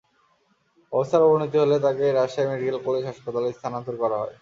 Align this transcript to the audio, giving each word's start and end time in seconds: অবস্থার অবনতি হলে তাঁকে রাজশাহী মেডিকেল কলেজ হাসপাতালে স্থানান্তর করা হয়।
অবস্থার 0.93 1.25
অবনতি 1.27 1.57
হলে 1.59 1.75
তাঁকে 1.85 2.05
রাজশাহী 2.09 2.47
মেডিকেল 2.49 2.77
কলেজ 2.85 3.03
হাসপাতালে 3.09 3.47
স্থানান্তর 3.51 3.95
করা 4.03 4.17
হয়। 4.21 4.35